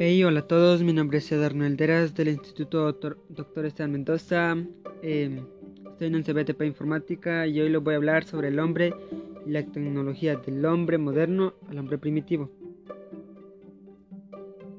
[0.00, 3.66] Hey, hola a todos, mi nombre es Eduardo Elderas del Instituto Dr.
[3.66, 4.56] Esteban Mendoza.
[5.02, 5.42] Eh,
[5.90, 8.94] estoy en el CBTP Informática y hoy les voy a hablar sobre el hombre
[9.44, 12.48] y la tecnología del hombre moderno al hombre primitivo.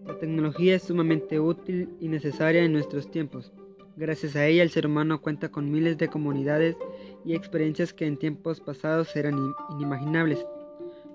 [0.08, 3.52] La tecnología es sumamente útil y necesaria en nuestros tiempos.
[3.98, 6.78] Gracias a ella el ser humano cuenta con miles de comunidades
[7.26, 10.46] y experiencias que en tiempos pasados eran inimaginables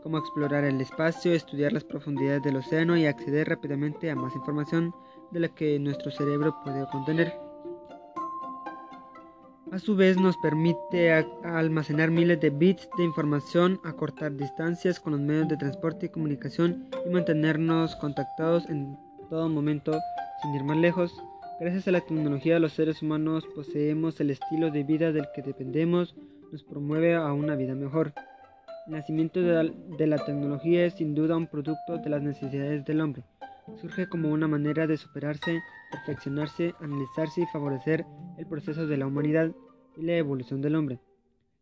[0.05, 4.95] como explorar el espacio, estudiar las profundidades del océano y acceder rápidamente a más información
[5.31, 7.33] de la que nuestro cerebro puede contener.
[9.73, 11.11] A su vez nos permite
[11.43, 16.87] almacenar miles de bits de información, acortar distancias con los medios de transporte y comunicación
[17.07, 18.99] y mantenernos contactados en
[19.31, 19.99] todo momento
[20.43, 21.15] sin ir más lejos.
[21.61, 26.15] Gracias a la tecnología los seres humanos poseemos el estilo de vida del que dependemos,
[26.53, 28.13] nos promueve a una vida mejor.
[28.87, 33.23] El nacimiento de la, tecnología es sin duda un producto de las necesidades del hombre.
[33.81, 38.05] Surge como una manera de superarse, perfeccionarse, analizarse y favorecer
[38.37, 39.53] el proceso de la humanidad
[39.97, 41.01] y la evolución del hombre.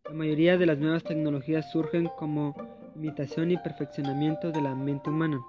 [0.05, 2.57] La mayoría de las nuevas tecnologías surgen como
[2.97, 5.41] imitación y perfeccionamiento de la mente humana.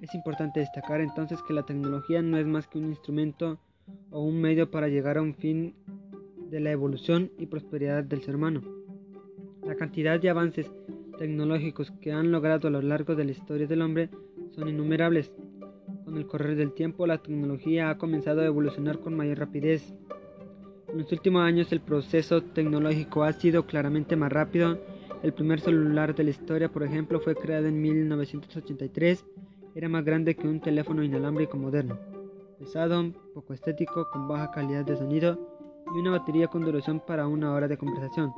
[0.00, 3.58] Es importante destacar entonces que la tecnología no es más que un instrumento
[4.10, 5.74] o un medio para llegar a un fin
[6.50, 8.79] de la evolución y prosperidad del ser humano.
[9.70, 10.68] La cantidad de avances
[11.16, 14.10] tecnológicos que han logrado a lo largo de la historia del hombre
[14.50, 15.32] son innumerables.
[16.04, 19.94] Con el correr del tiempo, la tecnología ha comenzado a evolucionar con mayor rapidez.
[20.88, 24.76] En los últimos años el proceso tecnológico ha sido claramente más rápido.
[25.22, 29.24] El primer celular de la historia, por ejemplo, fue creado en 1983.
[29.76, 31.96] Era más grande que un teléfono inalámbrico moderno.
[32.58, 35.38] Pesado, poco estético, con baja calidad de sonido
[35.94, 38.32] y una batería con duración para una hora de conversación.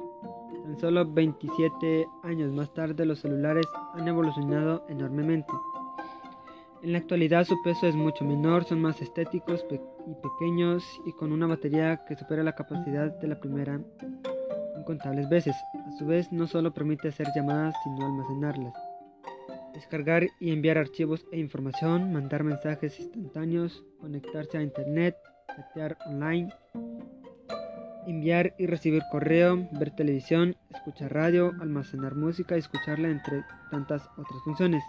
[0.63, 5.53] Tan solo 27 años más tarde los celulares han evolucionado enormemente.
[6.83, 11.33] En la actualidad su peso es mucho menor, son más estéticos y pequeños y con
[11.33, 13.81] una batería que supera la capacidad de la primera
[14.79, 15.57] incontables veces.
[15.75, 18.75] A su vez no solo permite hacer llamadas sino almacenarlas.
[19.75, 25.17] Descargar y enviar archivos e información, mandar mensajes instantáneos, conectarse a internet,
[25.57, 26.53] chatear online,
[28.07, 34.43] enviar y recibir correo, ver televisión, escuchar radio, almacenar música y escucharla entre tantas otras
[34.45, 34.83] funciones.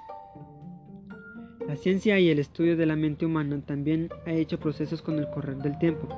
[1.68, 5.30] La ciencia y el estudio de la mente humana también ha hecho procesos con el
[5.30, 6.10] correr del tiempo.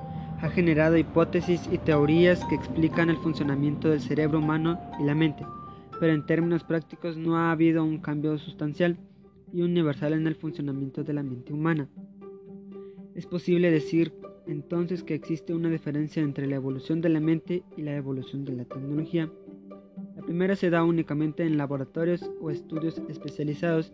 [0.41, 5.45] Ha generado hipótesis y teorías que explican el funcionamiento del cerebro humano y la mente,
[6.00, 8.97] pero en términos prácticos no ha habido un cambio sustancial
[9.53, 11.88] y universal en el funcionamiento de la mente humana.
[13.13, 14.13] Es posible decir
[14.47, 18.53] entonces que existe una diferencia entre la evolución de la mente y la evolución de
[18.53, 19.31] la tecnología.
[20.16, 23.94] La primera se da únicamente en laboratorios o estudios especializados,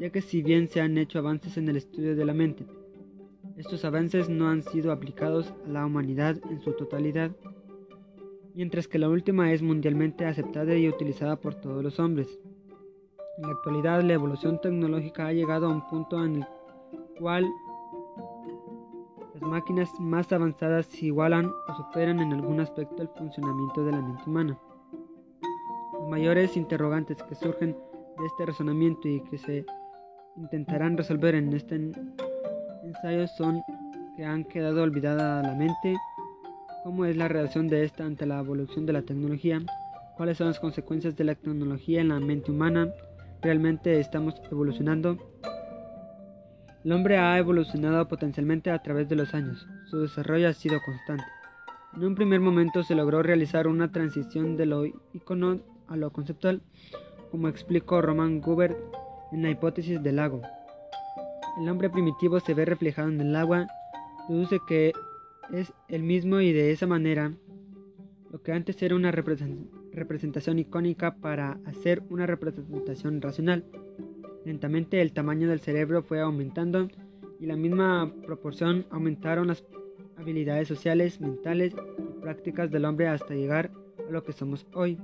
[0.00, 2.64] ya que si bien se han hecho avances en el estudio de la mente,
[3.56, 7.30] estos avances no han sido aplicados a la humanidad en su totalidad,
[8.54, 12.40] mientras que la última es mundialmente aceptada y utilizada por todos los hombres.
[13.38, 16.46] En la actualidad la evolución tecnológica ha llegado a un punto en el
[17.18, 17.46] cual
[19.42, 24.58] máquinas más avanzadas igualan o superan en algún aspecto el funcionamiento de la mente humana.
[25.92, 27.72] Los mayores interrogantes que surgen
[28.18, 29.64] de este razonamiento y que se
[30.36, 31.92] intentarán resolver en este
[32.84, 33.62] ensayo son
[34.16, 35.96] que han quedado olvidada la mente,
[36.84, 39.60] cómo es la relación de esta ante la evolución de la tecnología,
[40.16, 42.88] cuáles son las consecuencias de la tecnología en la mente humana,
[43.40, 45.16] realmente estamos evolucionando
[46.84, 49.66] el hombre ha evolucionado potencialmente a través de los años.
[49.86, 51.24] Su desarrollo ha sido constante.
[51.94, 56.62] En un primer momento se logró realizar una transición de lo icono a lo conceptual,
[57.30, 58.76] como explicó Roman Gubert
[59.30, 60.42] en la hipótesis del lago.
[61.60, 63.66] El hombre primitivo se ve reflejado en el agua,
[64.28, 64.92] deduce que
[65.52, 67.32] es el mismo y de esa manera,
[68.30, 73.64] lo que antes era una representación icónica para hacer una representación racional.
[74.44, 76.88] Lentamente el tamaño del cerebro fue aumentando
[77.38, 79.64] y la misma proporción aumentaron las
[80.16, 83.70] habilidades sociales, mentales y prácticas del hombre hasta llegar
[84.08, 84.98] a lo que somos hoy.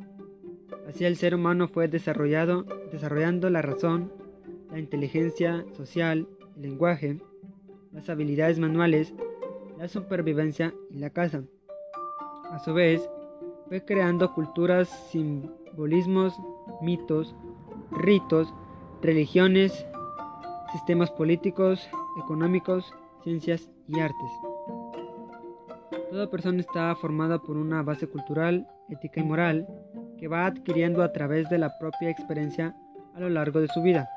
[0.88, 4.12] Así el ser humano fue desarrollado, desarrollando la razón,
[4.70, 6.26] la inteligencia social,
[6.56, 7.20] el lenguaje,
[7.92, 9.14] las habilidades manuales,
[9.78, 11.44] la supervivencia y la caza.
[12.50, 13.08] A su vez,
[13.68, 16.34] fue creando culturas, simbolismos,
[16.80, 17.36] mitos,
[17.90, 18.52] ritos,
[19.02, 19.86] religiones,
[20.72, 22.92] sistemas políticos, económicos,
[23.22, 24.30] ciencias y artes.
[26.10, 29.66] Toda persona está formada por una base cultural, ética y moral
[30.18, 32.74] que va adquiriendo a través de la propia experiencia
[33.14, 34.08] a lo largo de su vida.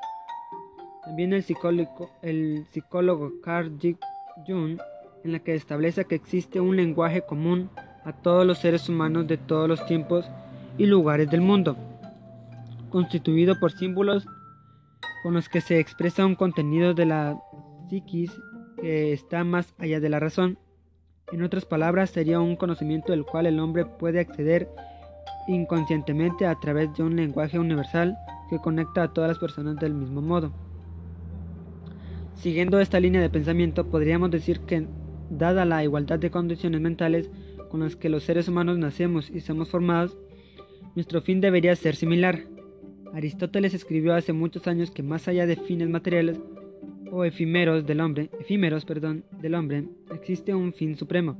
[1.04, 3.76] También el psicólogo, el psicólogo Carl
[4.46, 4.78] Jung,
[5.24, 7.70] en la que establece que existe un lenguaje común
[8.04, 10.28] a todos los seres humanos de todos los tiempos
[10.78, 11.76] y lugares del mundo,
[12.90, 14.26] constituido por símbolos
[15.22, 17.40] con los que se expresa un contenido de la
[17.88, 18.32] psiquis
[18.80, 20.58] que está más allá de la razón.
[21.30, 24.68] En otras palabras, sería un conocimiento del cual el hombre puede acceder
[25.48, 28.16] inconscientemente a través de un lenguaje universal
[28.50, 30.52] que conecta a todas las personas del mismo modo.
[32.34, 34.86] Siguiendo esta línea de pensamiento, podríamos decir que,
[35.30, 37.30] dada la igualdad de condiciones mentales
[37.70, 40.18] con las que los seres humanos nacemos y somos formados,
[40.94, 42.40] nuestro fin debería ser similar.
[43.14, 46.40] Aristóteles escribió hace muchos años que más allá de fines materiales
[47.10, 51.36] o efímeros del hombre, efímeros, perdón, del hombre, existe un fin supremo,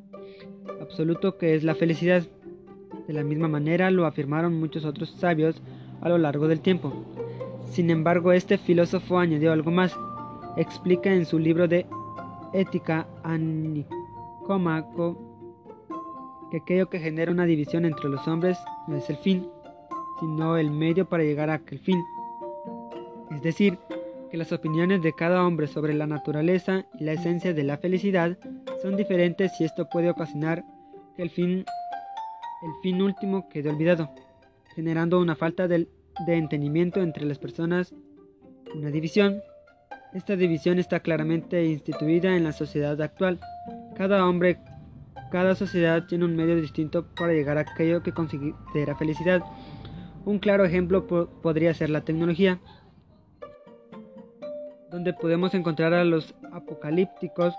[0.81, 2.25] absoluto que es la felicidad.
[3.07, 5.63] De la misma manera lo afirmaron muchos otros sabios
[6.03, 6.93] a lo largo del tiempo.
[7.71, 9.97] Sin embargo, este filósofo añadió algo más.
[10.59, 11.87] Explica en su libro de
[12.53, 13.39] Ética a
[16.51, 19.47] que aquello que genera una división entre los hombres no es el fin,
[20.23, 22.01] sino el medio para llegar a aquel fin.
[23.33, 23.77] Es decir,
[24.31, 28.39] que las opiniones de cada hombre sobre la naturaleza y la esencia de la felicidad
[28.81, 30.65] son diferentes y esto puede ocasionar
[31.17, 31.65] que el fin,
[32.63, 34.11] el fin último quede olvidado,
[34.77, 35.89] generando una falta de,
[36.25, 37.93] de entendimiento entre las personas,
[38.77, 39.43] una división.
[40.15, 43.41] Esta división está claramente instituida en la sociedad actual.
[43.97, 44.61] Cada hombre
[45.33, 49.43] cada sociedad tiene un medio distinto para llegar a aquello que considera felicidad.
[50.25, 51.07] Un claro ejemplo
[51.43, 52.61] podría ser la tecnología,
[54.91, 57.53] donde podemos encontrar a los apocalípticos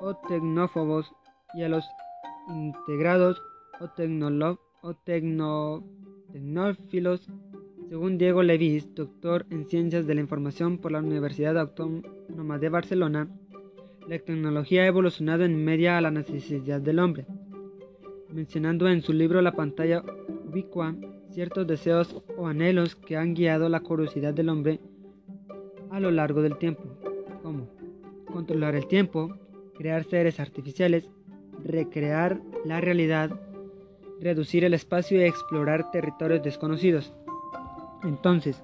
[0.00, 1.10] o tecnófobos
[1.54, 1.88] y a los
[2.48, 3.40] integrados
[3.80, 3.88] o,
[6.32, 7.26] tecnófilos,
[7.88, 13.28] según Diego Levis, doctor en Ciencias de la Información por la Universidad Autónoma de Barcelona.
[14.06, 17.24] La tecnología ha evolucionado en media a la necesidad del hombre,
[18.28, 20.02] mencionando en su libro La pantalla
[20.46, 20.94] ubicua
[21.34, 24.78] ciertos deseos o anhelos que han guiado la curiosidad del hombre
[25.90, 26.84] a lo largo del tiempo,
[27.42, 27.68] como
[28.26, 29.34] controlar el tiempo,
[29.76, 31.10] crear seres artificiales,
[31.64, 33.30] recrear la realidad,
[34.20, 37.12] reducir el espacio y explorar territorios desconocidos.
[38.04, 38.62] Entonces,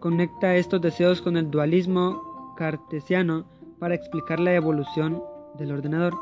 [0.00, 3.48] conecta estos deseos con el dualismo cartesiano
[3.78, 5.22] para explicar la evolución
[5.56, 6.14] del ordenador.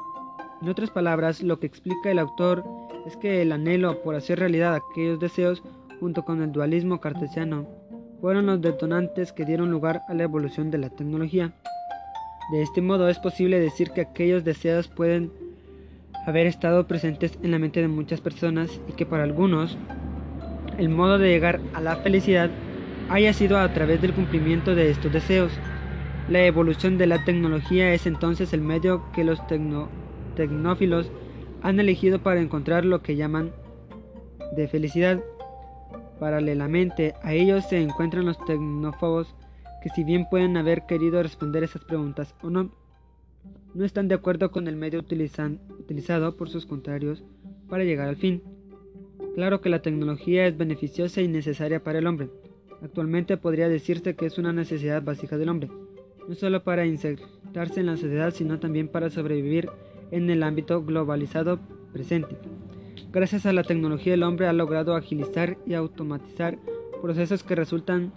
[0.61, 2.65] En otras palabras, lo que explica el autor
[3.07, 5.63] es que el anhelo por hacer realidad aquellos deseos,
[6.01, 7.67] junto con el dualismo cartesiano,
[8.21, 11.53] fueron los detonantes que dieron lugar a la evolución de la tecnología.
[12.53, 15.33] De este modo es posible decir que aquellos deseos pueden
[16.27, 19.77] haber estado presentes en la mente de muchas personas y que para algunos
[20.79, 22.51] el modo de llegar a la felicidad
[23.09, 25.53] haya sido a través del cumplimiento de estos deseos.
[26.29, 29.41] La evolución de la tecnología es entonces el medio que los
[30.35, 31.11] tecnófilos
[31.63, 33.53] han elegido para encontrar lo que llaman
[34.57, 35.21] de felicidad.
[36.19, 39.35] Paralelamente a ellos se encuentran los tecnófobos
[39.83, 42.71] que si bien pueden haber querido responder esas preguntas o no,
[43.75, 47.23] no están de acuerdo con el medio utilizado por sus contrarios
[47.69, 48.43] para llegar al fin.
[49.35, 52.31] Claro que la tecnología es beneficiosa y necesaria para el hombre.
[52.83, 55.69] Actualmente podría decirse que es una necesidad básica del hombre
[56.29, 59.69] no solo para insertarse en la sociedad, sino también para sobrevivir
[60.11, 61.59] en el ámbito globalizado
[61.93, 62.37] presente.
[63.13, 66.59] Gracias a la tecnología el hombre ha logrado agilizar y automatizar
[67.03, 68.13] procesos que resultan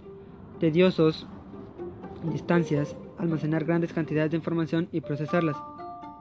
[0.58, 1.26] tediosos
[2.32, 5.56] distancias, almacenar grandes cantidades de información y procesarlas.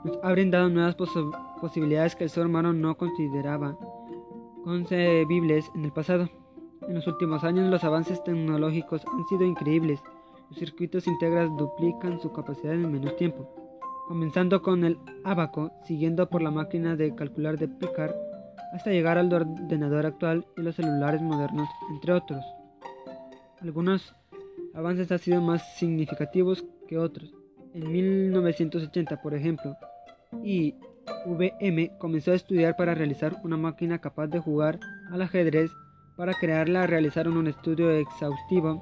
[0.03, 3.77] Nos ha brindado nuevas posibilidades que el ser humano no consideraba
[4.63, 6.29] concebibles en el pasado.
[6.87, 10.01] En los últimos años los avances tecnológicos han sido increíbles
[10.49, 13.47] los circuitos integras duplican su capacidad en menos tiempo,
[14.07, 18.15] comenzando con el abaco, siguiendo por la máquina de calcular de Picard,
[18.73, 22.43] hasta llegar al ordenador actual y los celulares modernos, entre otros.
[23.61, 24.15] Algunos
[24.73, 27.33] avances han sido más significativos que otros.
[27.73, 29.75] En 1980, por ejemplo,
[30.43, 34.79] IBM comenzó a estudiar para realizar una máquina capaz de jugar
[35.11, 35.71] al ajedrez.
[36.15, 38.81] Para crearla realizaron un estudio exhaustivo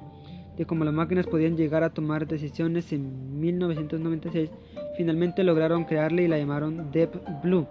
[0.58, 4.50] de cómo las máquinas podían llegar a tomar decisiones en 1996,
[4.96, 7.10] finalmente lograron crearla y la llamaron Deep
[7.44, 7.68] Blue.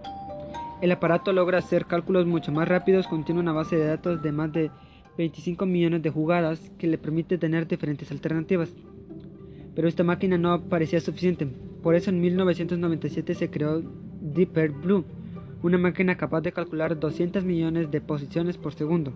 [0.79, 4.51] El aparato logra hacer cálculos mucho más rápidos, contiene una base de datos de más
[4.51, 4.69] de
[5.17, 8.71] 25 millones de jugadas que le permite tener diferentes alternativas.
[9.73, 11.47] Pero esta máquina no parecía suficiente,
[11.81, 13.81] por eso en 1997 se creó
[14.21, 15.03] Deeper Blue,
[15.63, 19.13] una máquina capaz de calcular 200 millones de posiciones por segundo,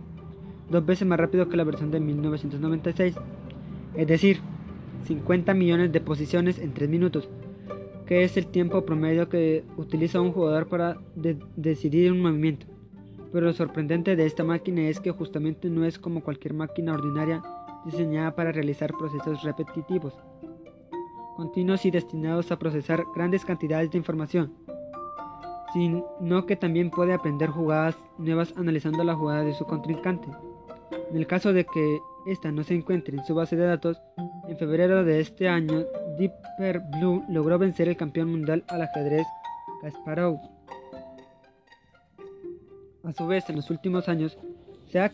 [0.70, 3.16] dos veces más rápido que la versión de 1996.
[3.96, 4.40] Es decir,
[5.06, 7.30] 50 millones de posiciones en 3 minutos,
[8.12, 10.98] que es el tiempo promedio que utiliza un jugador para
[11.56, 12.66] decidir un movimiento.
[13.32, 17.42] Pero lo sorprendente de esta máquina es que justamente no es como cualquier máquina ordinaria
[17.86, 20.14] diseñada para realizar procesos repetitivos,
[21.38, 24.52] continuos y destinados a procesar grandes cantidades de información,
[25.72, 30.28] sino que también puede aprender jugadas nuevas analizando la jugada de su contrincante.
[31.12, 34.02] En el caso de que ésta no se encuentre en su base de datos,
[34.50, 35.86] en febrero de este año,
[36.18, 36.34] Deep
[36.98, 39.26] Blue logró vencer al campeón mundial al ajedrez
[39.82, 40.40] Kasparov.
[43.04, 44.38] A su vez, en los últimos años,
[44.92, 45.12] se ha,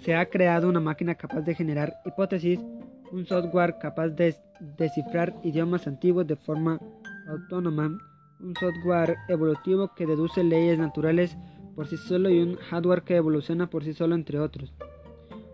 [0.00, 2.58] se ha creado una máquina capaz de generar hipótesis,
[3.12, 4.34] un software capaz de
[4.76, 6.80] descifrar idiomas antiguos de forma
[7.28, 7.96] autónoma,
[8.40, 11.36] un software evolutivo que deduce leyes naturales
[11.74, 14.72] por sí solo y un hardware que evoluciona por sí solo, entre otros.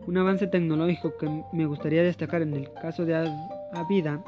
[0.06, 3.14] Un avance tecnológico que me gustaría destacar en el caso de
[3.72, 4.22] Avida,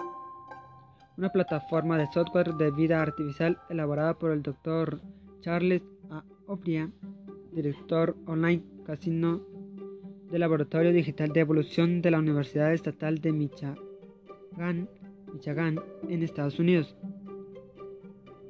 [1.17, 5.01] una plataforma de software de vida artificial elaborada por el Dr.
[5.41, 6.23] Charles A.
[6.47, 6.91] Ofria,
[7.53, 9.41] director online casino
[10.31, 13.79] del Laboratorio Digital de Evolución de la Universidad Estatal de Michigan,
[15.33, 16.97] Michigan en Estados Unidos.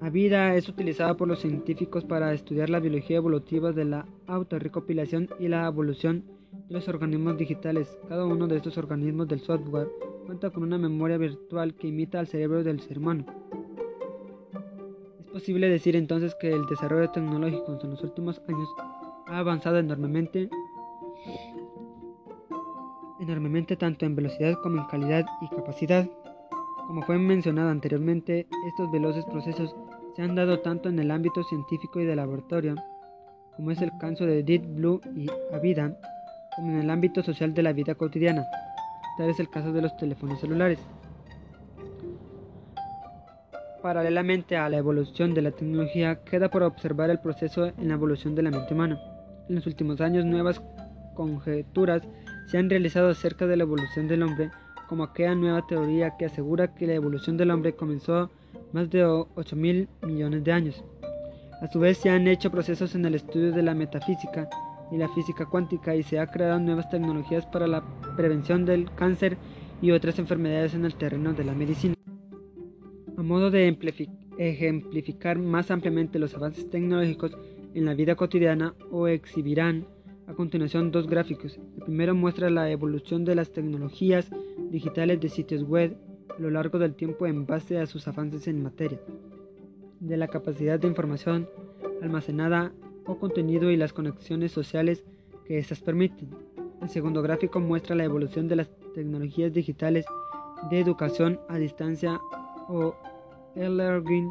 [0.01, 5.49] Avida es utilizada por los científicos para estudiar la biología evolutiva de la autorrecopilación y
[5.49, 6.25] la evolución
[6.69, 7.99] los organismos digitales.
[8.09, 9.89] Cada uno de estos organismos del software
[10.27, 13.25] cuenta con una memoria virtual que imita al cerebro del ser humano.
[15.21, 18.69] Es posible decir entonces que el desarrollo tecnológico en los últimos años
[19.29, 20.51] ha avanzado enormemente,
[23.21, 26.11] enormemente tanto en velocidad como en calidad y capacidad.
[26.89, 29.77] Como fue mencionado anteriormente, estos veloces procesos
[30.17, 32.75] se han dado tanto en el ámbito científico y de laboratorio,
[33.55, 35.97] como es el caso de Deep Blue y Avida,
[36.57, 38.45] como en el ámbito social de la vida cotidiana.
[39.17, 40.79] Tal es el caso de los teléfonos celulares.
[43.83, 48.35] Paralelamente a la evolución de la tecnología, queda por observar el proceso en la evolución
[48.35, 49.01] de la mente humana.
[49.49, 50.61] En los últimos años, nuevas
[51.15, 52.03] conjeturas
[52.51, 54.51] se han realizado acerca de la evolución del hombre,
[54.89, 58.31] como aquella nueva teoría que asegura que la evolución del hombre comenzó
[58.73, 60.85] más de 8 mil millones de años.
[61.63, 64.49] A su vez, se han hecho procesos en el estudio de la metafísica
[64.91, 67.83] y la física cuántica y se han creado nuevas tecnologías para la
[68.17, 69.37] prevención del cáncer
[69.83, 71.95] y otras enfermedades en el terreno de la medicina.
[73.17, 73.77] A modo de
[74.39, 77.37] ejemplificar más ampliamente los avances tecnológicos
[77.75, 79.87] en la vida cotidiana o exhibirán
[80.27, 81.59] a continuación dos gráficos.
[81.77, 84.31] El primero muestra la evolución de las tecnologías
[84.71, 85.97] digitales de sitios web
[86.37, 89.01] a lo largo del tiempo en base a sus avances en materia
[90.01, 91.49] de la capacidad de información
[92.03, 92.73] almacenada
[93.07, 95.05] o contenido y las conexiones sociales
[95.45, 96.31] que éstas permiten.
[96.83, 100.05] El segundo gráfico muestra la evolución de las tecnologías digitales
[100.71, 102.21] de educación a distancia
[102.69, 102.95] o
[103.55, 104.31] e-learning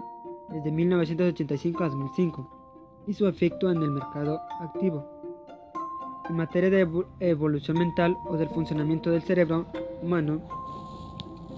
[0.50, 5.05] desde 1985 a 2005 y su efecto en el mercado activo.
[6.29, 9.67] En materia de evolución mental o del funcionamiento del cerebro
[10.01, 10.41] humano,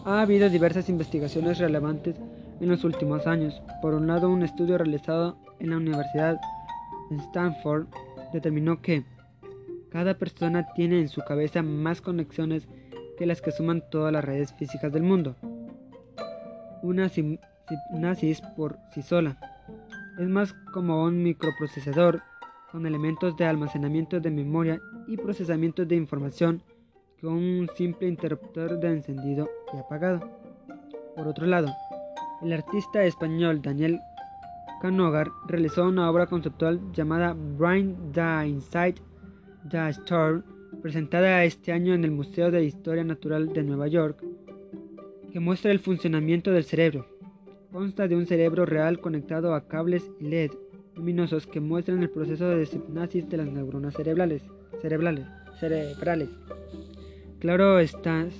[0.04, 2.16] ha habido diversas investigaciones relevantes
[2.60, 3.62] en los últimos años.
[3.82, 6.38] Por un lado, un estudio realizado en la Universidad
[7.12, 7.88] Stanford
[8.34, 9.04] determinó que
[9.90, 12.68] cada persona tiene en su cabeza más conexiones
[13.18, 15.36] que las que suman todas las redes físicas del mundo.
[16.84, 19.38] Una sinapsis por sí sola
[20.20, 22.22] es más como un microprocesador
[22.72, 26.62] con elementos de almacenamiento de memoria y procesamiento de información
[27.18, 30.30] que un simple interruptor de encendido y apagado.
[31.16, 31.74] Por otro lado,
[32.44, 34.00] el artista español Daniel
[34.82, 38.96] Canogar realizó una obra conceptual llamada Brain the Inside
[39.70, 40.44] the Storm,
[40.82, 44.24] presentada este año en el Museo de Historia Natural de Nueva York,
[45.32, 47.08] que muestra el funcionamiento del cerebro.
[47.72, 50.52] Consta de un cerebro real conectado a cables LED
[50.96, 54.42] luminosos que muestran el proceso de sinapsis de las neuronas cerebrales.
[54.82, 55.26] cerebrales,
[55.60, 56.30] cerebrales.
[57.40, 58.34] Claro, estas,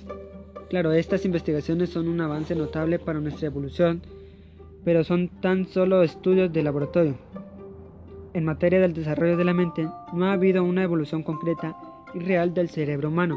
[0.68, 4.02] claro, estas investigaciones son un avance notable para nuestra evolución
[4.88, 7.14] pero son tan solo estudios de laboratorio.
[8.32, 11.76] En materia del desarrollo de la mente, no ha habido una evolución concreta
[12.14, 13.36] y real del cerebro humano.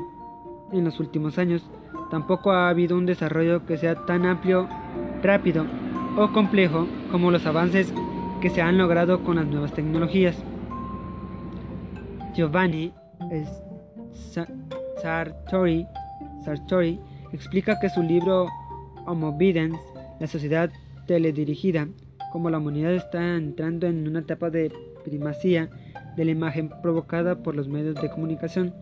[0.71, 1.69] En los últimos años,
[2.09, 4.69] tampoco ha habido un desarrollo que sea tan amplio,
[5.21, 5.65] rápido
[6.17, 7.93] o complejo como los avances
[8.39, 10.41] que se han logrado con las nuevas tecnologías.
[12.33, 12.93] Giovanni
[15.01, 16.97] Sartori,
[17.33, 18.47] explica que su libro
[19.05, 19.37] Homo
[20.21, 20.71] la sociedad
[21.11, 21.89] teledirigida,
[22.31, 24.71] como la humanidad está entrando en una etapa de
[25.03, 25.69] primacía
[26.15, 28.73] de la imagen provocada por los medios de comunicación.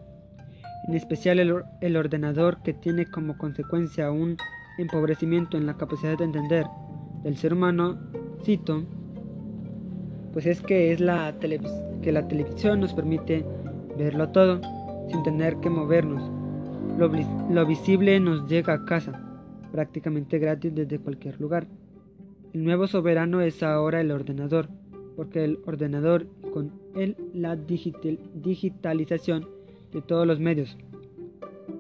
[0.88, 4.38] en especial el, ordenador que tiene como consecuencia un
[4.78, 6.68] empobrecimiento en la capacidad de entender
[7.24, 7.98] del ser humano,
[8.44, 8.84] cito,
[10.32, 11.34] pues es que es la
[12.04, 13.44] que la televisión nos permite
[13.98, 14.62] verlo todo
[15.10, 16.22] sin tener que movernos.
[17.00, 19.20] lo visible nos llega a casa,
[19.72, 21.66] prácticamente gratis desde cualquier lugar.
[22.54, 24.70] El nuevo soberano es ahora el ordenador,
[25.16, 29.48] porque el ordenador con él la digitalización
[29.92, 30.78] de todos los medios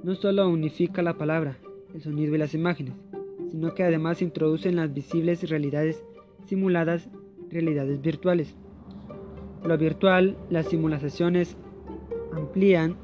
[0.04, 1.58] no solo unifica la palabra,
[1.94, 2.94] el sonido y las imágenes,
[3.50, 6.02] sino que además introduce en las visibles realidades
[6.46, 7.10] simuladas
[7.50, 8.56] realidades virtuales.
[9.64, 11.58] Lo virtual, las simulaciones
[12.32, 12.96] amplían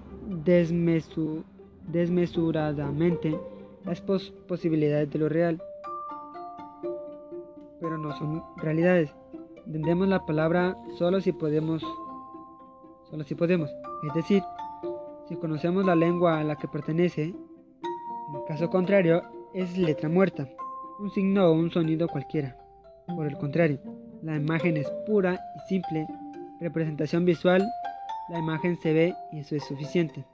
[0.45, 3.37] desmesuradamente
[3.85, 5.61] las posibilidades de lo real
[8.13, 9.13] son realidades.
[9.65, 11.83] Entendemos la palabra solo si podemos,
[13.09, 13.69] solo si podemos,
[14.07, 14.43] es decir,
[15.27, 20.47] si conocemos la lengua a la que pertenece, en caso contrario, es letra muerta,
[20.99, 22.57] un signo o un sonido cualquiera.
[23.07, 23.79] Por el contrario,
[24.21, 26.07] la imagen es pura y simple
[26.59, 27.65] representación visual,
[28.29, 30.25] la imagen se ve y eso es suficiente.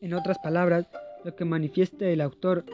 [0.00, 0.86] En otras palabras,
[1.24, 2.64] lo que manifiesta el autor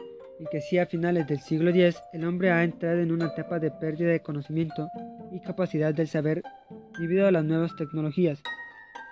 [0.41, 3.59] en que sí a finales del siglo X el hombre ha entrado en una etapa
[3.59, 4.89] de pérdida de conocimiento
[5.31, 6.41] y capacidad del saber
[6.99, 8.41] debido a las nuevas tecnologías.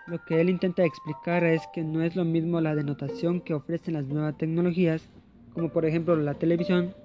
[0.08, 3.94] Lo que él intenta explicar es que no es lo mismo la denotación que ofrecen
[3.94, 5.08] las nuevas tecnologías,
[5.54, 6.96] como por ejemplo la televisión,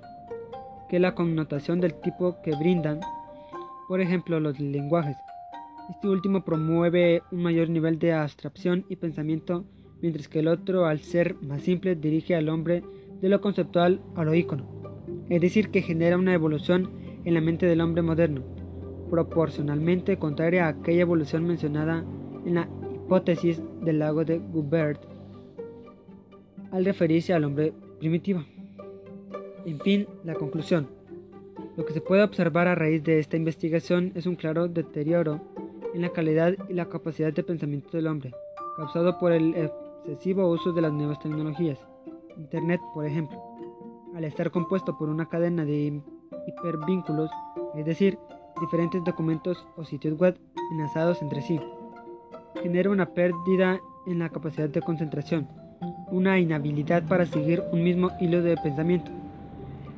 [0.88, 3.00] que la connotación del tipo que brindan,
[3.88, 5.18] por ejemplo los lenguajes.
[5.90, 9.66] Este último promueve un mayor nivel de abstracción y pensamiento,
[10.00, 12.82] mientras que el otro, al ser más simple, dirige al hombre
[13.24, 14.66] de lo conceptual a lo ícono,
[15.30, 16.90] es decir, que genera una evolución
[17.24, 18.42] en la mente del hombre moderno,
[19.08, 22.04] proporcionalmente contraria a aquella evolución mencionada
[22.44, 25.00] en la hipótesis del lago de Goubert
[26.70, 28.44] al referirse al hombre primitivo.
[29.64, 30.88] En fin, la conclusión.
[31.78, 35.40] Lo que se puede observar a raíz de esta investigación es un claro deterioro
[35.94, 38.34] en la calidad y la capacidad de pensamiento del hombre,
[38.76, 41.78] causado por el excesivo uso de las nuevas tecnologías.
[42.36, 43.42] Internet, por ejemplo,
[44.14, 46.00] al estar compuesto por una cadena de
[46.46, 47.30] hipervínculos,
[47.74, 48.18] es decir,
[48.60, 50.38] diferentes documentos o sitios web
[50.72, 51.60] enlazados entre sí,
[52.62, 55.48] genera una pérdida en la capacidad de concentración,
[56.10, 59.10] una inhabilidad para seguir un mismo hilo de pensamiento.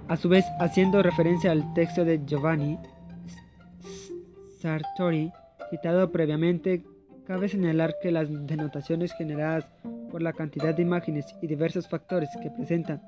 [0.09, 2.79] A su vez, haciendo referencia al texto de Giovanni
[4.61, 5.33] Sartori,
[5.71, 6.85] citado previamente,
[7.27, 9.67] cabe señalar que las denotaciones generadas
[10.11, 13.03] por la cantidad de imágenes y diversos factores que presentan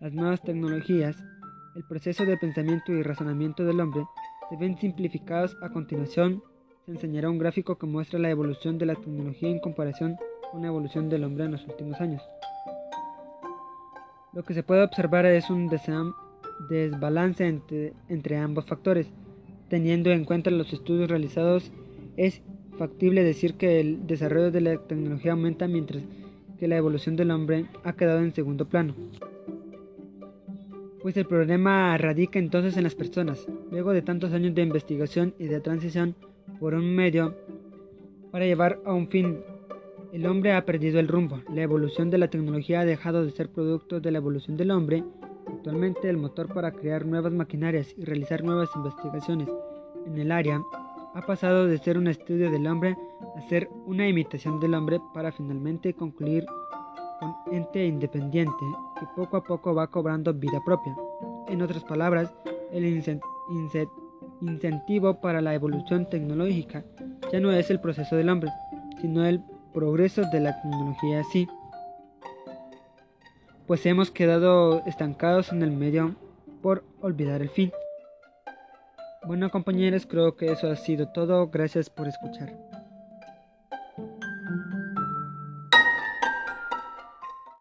[0.00, 1.16] las nuevas tecnologías,
[1.76, 4.02] el proceso de pensamiento y razonamiento del hombre
[4.48, 6.42] se ven simplificados a continuación.
[6.86, 10.16] Se enseñará un gráfico que muestra la evolución de la tecnología en comparación
[10.50, 12.22] con la evolución del hombre en los últimos años.
[14.32, 15.68] Lo que se puede observar es un
[16.68, 19.06] desbalance entre, entre ambos factores.
[19.68, 21.70] Teniendo en cuenta los estudios realizados,
[22.16, 22.42] es
[22.78, 26.02] factible decir que el desarrollo de la tecnología aumenta mientras
[26.60, 28.94] que la evolución del hombre ha quedado en segundo plano.
[31.02, 33.46] Pues el problema radica entonces en las personas.
[33.70, 36.14] Luego de tantos años de investigación y de transición
[36.60, 37.34] por un medio
[38.30, 39.38] para llevar a un fin,
[40.12, 41.40] el hombre ha perdido el rumbo.
[41.52, 45.02] La evolución de la tecnología ha dejado de ser producto de la evolución del hombre.
[45.46, 49.48] Actualmente el motor para crear nuevas maquinarias y realizar nuevas investigaciones
[50.06, 50.60] en el área
[51.14, 52.96] ha pasado de ser un estudio del hombre
[53.36, 56.46] a ser una imitación del hombre para finalmente concluir
[57.18, 58.64] con ente independiente
[58.98, 60.96] que poco a poco va cobrando vida propia.
[61.48, 62.32] En otras palabras,
[62.72, 62.84] el
[64.40, 66.84] incentivo para la evolución tecnológica
[67.32, 68.50] ya no es el proceso del hombre,
[69.00, 69.42] sino el
[69.72, 71.46] progreso de la tecnología así.
[73.66, 76.16] Pues hemos quedado estancados en el medio
[76.62, 77.70] por olvidar el fin.
[79.22, 81.48] Bueno compañeros, creo que eso ha sido todo.
[81.48, 82.69] Gracias por escuchar.